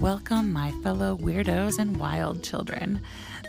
[0.00, 3.02] Welcome, my fellow weirdos and wild children.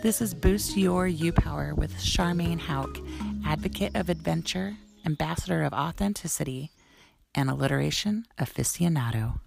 [0.04, 3.00] This is Boost Your You Power with Charmaine Hauk,
[3.46, 6.72] advocate of adventure, ambassador of authenticity,
[7.34, 9.40] and alliteration aficionado.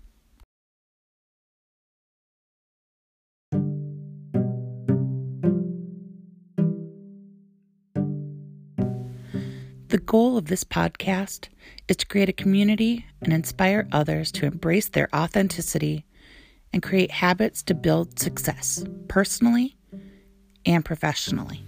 [9.88, 11.49] The goal of this podcast
[11.87, 16.05] is to create a community and inspire others to embrace their authenticity
[16.75, 19.77] and create habits to build success personally
[20.67, 21.62] and professionally.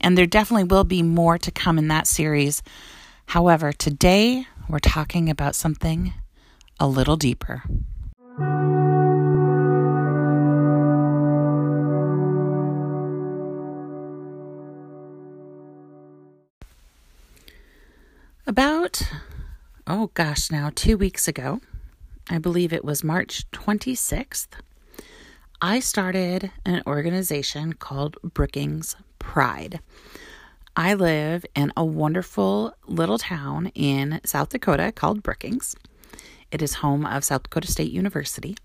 [0.00, 2.62] And there definitely will be more to come in that series.
[3.26, 6.14] However, today we're talking about something
[6.80, 7.64] a little deeper.
[18.46, 19.00] About,
[19.86, 21.62] oh gosh, now two weeks ago,
[22.28, 24.48] I believe it was March 26th,
[25.62, 29.80] I started an organization called Brookings Pride.
[30.76, 35.74] I live in a wonderful little town in South Dakota called Brookings.
[36.50, 38.58] It is home of South Dakota State University.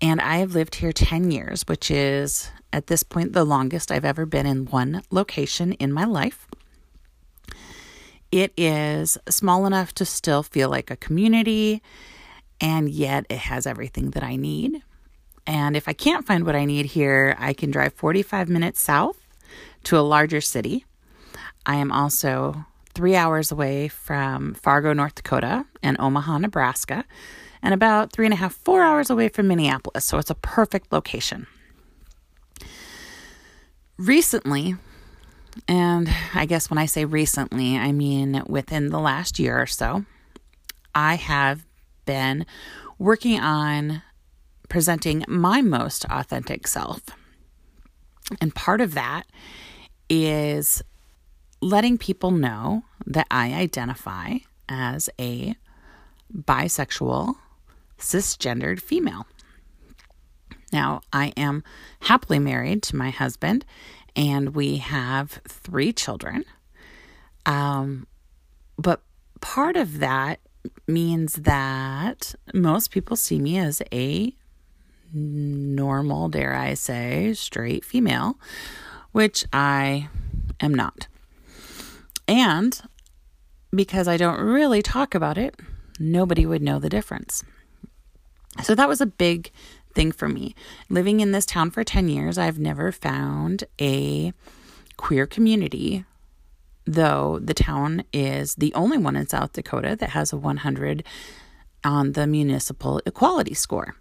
[0.00, 4.04] And I have lived here 10 years, which is at this point the longest I've
[4.04, 6.48] ever been in one location in my life.
[8.36, 11.80] It is small enough to still feel like a community,
[12.60, 14.82] and yet it has everything that I need.
[15.46, 19.16] And if I can't find what I need here, I can drive 45 minutes south
[19.84, 20.84] to a larger city.
[21.64, 27.06] I am also three hours away from Fargo, North Dakota, and Omaha, Nebraska,
[27.62, 30.04] and about three and a half, four hours away from Minneapolis.
[30.04, 31.46] So it's a perfect location.
[33.96, 34.76] Recently,
[35.68, 40.04] and I guess when I say recently, I mean within the last year or so,
[40.94, 41.64] I have
[42.04, 42.46] been
[42.98, 44.02] working on
[44.68, 47.00] presenting my most authentic self.
[48.40, 49.24] And part of that
[50.08, 50.82] is
[51.60, 54.38] letting people know that I identify
[54.68, 55.54] as a
[56.34, 57.34] bisexual,
[57.98, 59.26] cisgendered female.
[60.72, 61.62] Now, I am
[62.00, 63.64] happily married to my husband,
[64.16, 66.44] and we have three children.
[67.44, 68.06] Um,
[68.76, 69.02] but
[69.40, 70.40] part of that
[70.88, 74.34] means that most people see me as a
[75.12, 78.38] normal, dare I say, straight female,
[79.12, 80.08] which I
[80.60, 81.06] am not.
[82.26, 82.80] And
[83.72, 85.60] because I don't really talk about it,
[86.00, 87.44] nobody would know the difference.
[88.62, 89.52] So that was a big
[89.96, 90.54] thing for me.
[90.88, 94.32] Living in this town for 10 years, I've never found a
[94.96, 96.04] queer community,
[96.84, 101.02] though the town is the only one in South Dakota that has a 100
[101.82, 103.96] on the municipal equality score.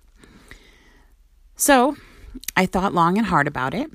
[1.55, 1.95] So
[2.55, 3.89] I thought long and hard about it.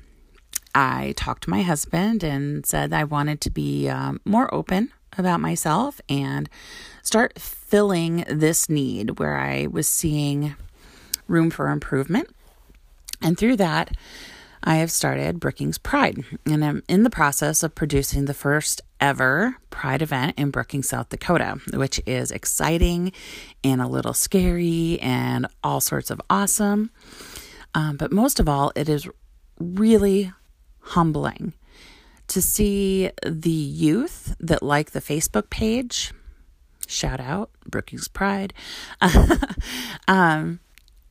[0.73, 5.41] I talked to my husband and said I wanted to be um, more open about
[5.41, 6.49] myself and
[7.03, 10.55] start filling this need where I was seeing
[11.31, 12.29] room for improvement.
[13.21, 13.91] And through that,
[14.63, 19.57] I have started Brookings Pride, and I'm in the process of producing the first ever
[19.71, 23.11] Pride event in Brookings, South Dakota, which is exciting
[23.63, 26.91] and a little scary and all sorts of awesome.
[27.73, 29.09] Um, but most of all, it is
[29.57, 30.31] really
[30.81, 31.53] humbling
[32.27, 36.13] to see the youth that like the Facebook page.
[36.87, 38.53] Shout out Brookings Pride.
[40.07, 40.59] um,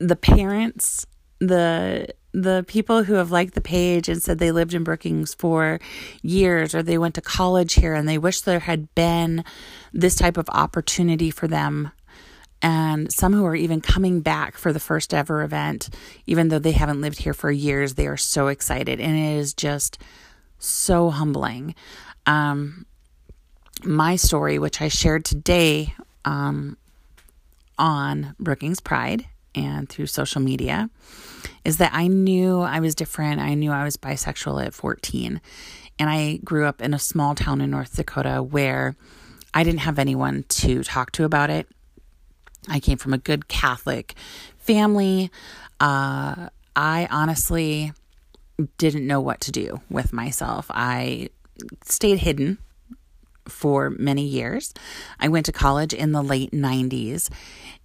[0.01, 1.07] the parents,
[1.39, 5.81] the the people who have liked the page and said they lived in Brookings for
[6.23, 9.45] years or they went to college here and they wish there had been
[9.93, 11.91] this type of opportunity for them.
[12.63, 15.89] And some who are even coming back for the first ever event,
[16.27, 19.01] even though they haven't lived here for years, they are so excited.
[19.01, 19.99] And it is just
[20.59, 21.75] so humbling.
[22.27, 22.87] Um,
[23.83, 25.95] my story, which I shared today
[26.25, 26.77] um,
[27.79, 30.91] on Brookings Pride, and through social media
[31.65, 33.41] is that I knew I was different.
[33.41, 35.41] I knew I was bisexual at 14.
[35.99, 38.97] And I grew up in a small town in North Dakota where
[39.53, 41.69] I didn't have anyone to talk to about it.
[42.69, 44.15] I came from a good Catholic
[44.59, 45.31] family.
[45.81, 47.93] uh, I honestly
[48.79, 50.67] didn't know what to do with myself.
[50.71, 51.31] I
[51.85, 52.59] stayed hidden
[53.49, 54.73] for many years.
[55.19, 57.29] I went to college in the late 90s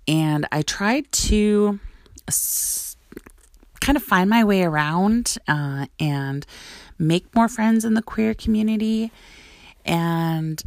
[0.07, 1.79] and I tried to
[2.27, 2.95] s-
[3.81, 6.45] kind of find my way around uh, and
[6.97, 9.11] make more friends in the queer community.
[9.85, 10.61] And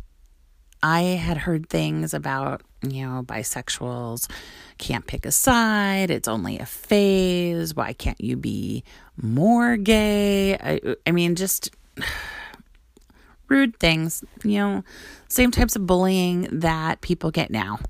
[0.83, 4.31] I had heard things about, you know, bisexuals
[4.79, 7.75] can't pick a side, it's only a phase.
[7.75, 8.85] Why can't you be
[9.21, 10.55] more gay?
[10.55, 11.75] I, I mean, just
[13.49, 14.85] rude things, you know,
[15.27, 17.81] same types of bullying that people get now.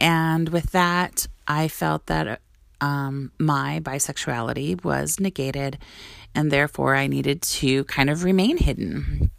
[0.00, 2.40] And with that, I felt that
[2.80, 5.78] um, my bisexuality was negated,
[6.34, 9.30] and therefore I needed to kind of remain hidden.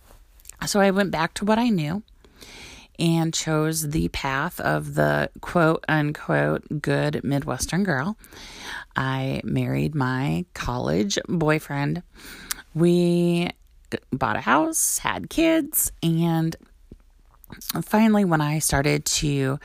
[0.67, 2.03] So I went back to what I knew
[2.99, 8.15] and chose the path of the quote unquote good Midwestern girl.
[8.95, 12.03] I married my college boyfriend.
[12.75, 13.49] We
[14.11, 16.55] bought a house, had kids, and
[17.81, 19.59] finally, when I started to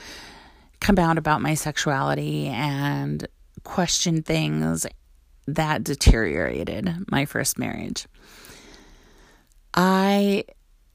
[0.80, 3.26] come out about my sexuality and
[3.64, 4.86] question things
[5.46, 8.06] that deteriorated my first marriage.
[9.74, 10.44] I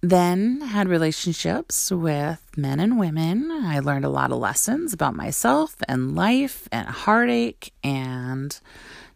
[0.01, 3.51] then had relationships with men and women.
[3.51, 8.60] I learned a lot of lessons about myself and life and heartache and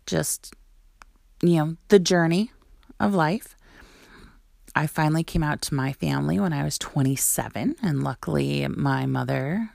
[0.06, 0.54] just,
[1.42, 2.52] you know, the journey
[3.00, 3.56] of life.
[4.76, 9.72] I finally came out to my family when I was 27, and luckily, my mother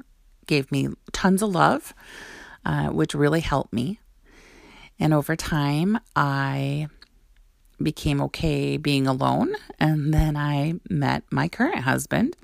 [0.50, 1.94] gave me tons of love,
[2.66, 4.00] uh, which really helped me.
[4.98, 6.88] And over time, I
[7.80, 9.54] became okay being alone.
[9.78, 12.34] And then I met my current husband,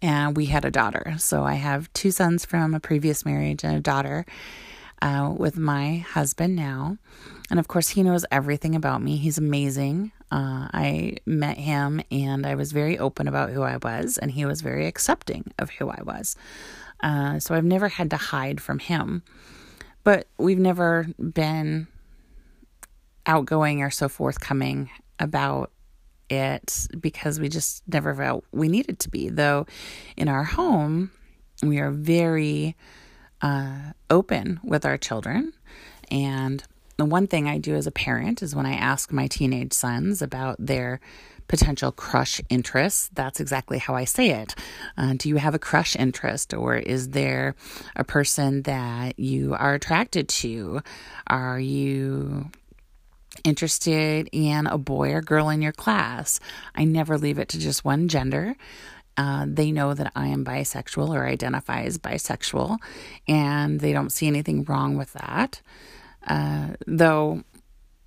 [0.00, 1.16] and we had a daughter.
[1.18, 4.24] So I have two sons from a previous marriage and a daughter
[5.02, 6.96] uh, with my husband now.
[7.50, 9.16] And of course, he knows everything about me.
[9.16, 10.12] He's amazing.
[10.34, 14.44] Uh, I met him and I was very open about who I was, and he
[14.44, 16.34] was very accepting of who I was.
[17.00, 19.22] Uh, so I've never had to hide from him.
[20.02, 21.86] But we've never been
[23.26, 24.90] outgoing or so forthcoming
[25.20, 25.70] about
[26.28, 29.28] it because we just never felt we needed to be.
[29.28, 29.66] Though
[30.16, 31.12] in our home,
[31.62, 32.74] we are very
[33.40, 35.52] uh, open with our children.
[36.10, 36.64] And
[36.96, 40.22] the one thing I do as a parent is when I ask my teenage sons
[40.22, 41.00] about their
[41.48, 44.54] potential crush interests, that's exactly how I say it.
[44.96, 47.54] Uh, do you have a crush interest, or is there
[47.96, 50.80] a person that you are attracted to?
[51.26, 52.50] Are you
[53.42, 56.38] interested in a boy or girl in your class.
[56.74, 58.54] I never leave it to just one gender.
[59.16, 62.78] Uh, they know that I am bisexual or identify as bisexual,
[63.28, 65.60] and they don't see anything wrong with that.
[66.26, 67.42] Uh, though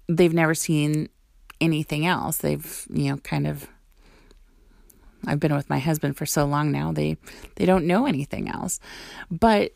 [0.07, 1.09] they've never seen
[1.61, 2.37] anything else.
[2.37, 3.67] They've, you know, kind of.
[5.25, 6.91] I've been with my husband for so long now.
[6.91, 7.17] They
[7.55, 8.79] they don't know anything else,
[9.29, 9.73] but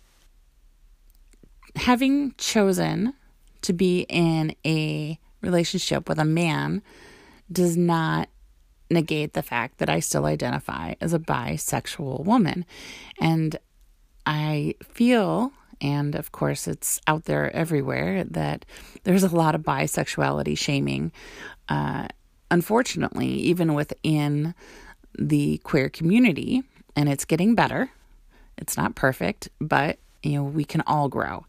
[1.76, 3.14] having chosen
[3.62, 6.82] to be in a relationship with a man
[7.52, 8.30] does not
[8.90, 12.66] negate the fact that I still identify as a bisexual woman.
[13.20, 13.58] And
[14.26, 18.66] I feel, and of course it's out there everywhere, that
[19.04, 21.12] there's a lot of bisexuality shaming.
[21.68, 22.08] Uh,
[22.50, 24.54] unfortunately, even within
[25.18, 26.64] the queer community,
[26.96, 27.90] and it's getting better.
[28.58, 31.46] It's not perfect, but you know, we can all grow.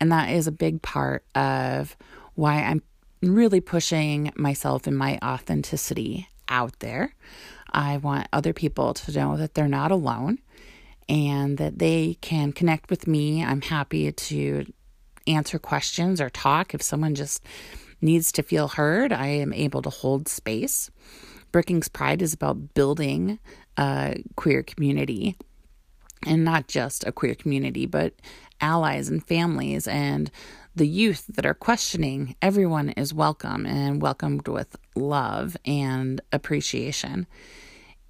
[0.00, 1.96] And that is a big part of
[2.34, 2.82] why I'm
[3.22, 7.14] really pushing myself and my authenticity out there.
[7.70, 10.38] I want other people to know that they're not alone
[11.08, 13.44] and that they can connect with me.
[13.44, 14.72] I'm happy to
[15.26, 17.44] answer questions or talk if someone just
[18.00, 19.12] needs to feel heard.
[19.12, 20.90] I am able to hold space.
[21.52, 23.38] Brookings Pride is about building
[23.76, 25.36] a queer community
[26.26, 28.14] and not just a queer community, but
[28.60, 30.30] allies and families and
[30.76, 37.26] the youth that are questioning, everyone is welcome and welcomed with love and appreciation.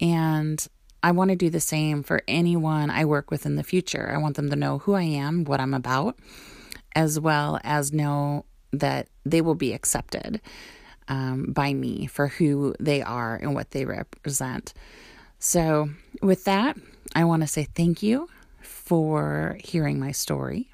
[0.01, 0.65] And
[1.05, 4.11] I want to do the same for anyone I work with in the future.
[4.11, 6.17] I want them to know who I am, what I'm about,
[6.95, 10.41] as well as know that they will be accepted
[11.07, 14.73] um, by me for who they are and what they represent.
[15.37, 15.89] So,
[16.23, 16.75] with that,
[17.13, 18.27] I want to say thank you
[18.63, 20.71] for hearing my story.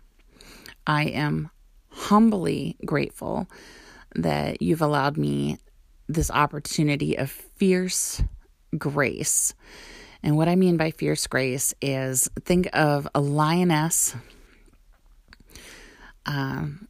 [0.88, 1.50] I am
[1.90, 3.50] humbly grateful
[4.16, 5.58] that you've allowed me
[6.08, 8.24] this opportunity of fierce
[8.78, 9.54] grace.
[10.24, 14.16] And what I mean by fierce grace is think of a lioness
[16.26, 16.88] um,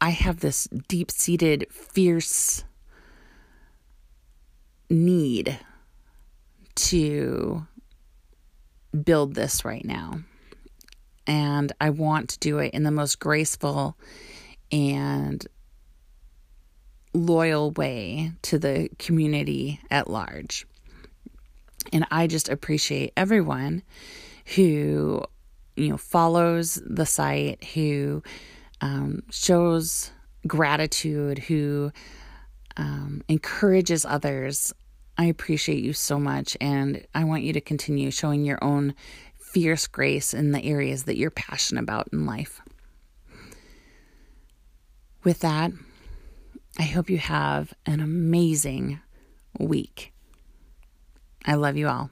[0.00, 2.64] I have this deep seated, fierce
[4.88, 5.58] need
[6.74, 7.66] to
[9.04, 10.20] build this right now.
[11.26, 13.96] And I want to do it in the most graceful
[14.72, 15.46] and
[17.12, 20.66] loyal way to the community at large.
[21.92, 23.82] And I just appreciate everyone
[24.56, 25.24] who,
[25.76, 28.22] you know, follows the site, who
[28.80, 30.10] um, shows
[30.46, 31.92] gratitude, who
[32.76, 34.72] um, encourages others.
[35.18, 38.94] I appreciate you so much, and I want you to continue showing your own
[39.38, 42.60] fierce grace in the areas that you're passionate about in life.
[45.24, 45.72] With that,
[46.78, 49.00] I hope you have an amazing
[49.58, 50.12] week.
[51.44, 52.10] I love you all.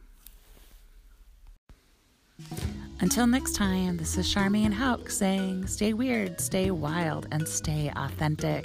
[3.00, 8.64] Until next time, this is Charmaine Hauk saying stay weird, stay wild, and stay authentic.